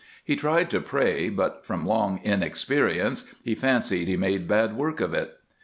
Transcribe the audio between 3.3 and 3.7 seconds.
he